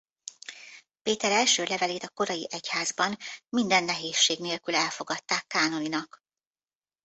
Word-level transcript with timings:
Péter 1.03 1.31
első 1.31 1.63
levelét 1.63 2.03
a 2.03 2.09
korai 2.09 2.47
egyházban 2.51 3.17
minden 3.49 3.83
nehézség 3.83 4.39
nélkül 4.39 4.75
elfogadták 4.75 5.47
kánoninak. 5.47 6.23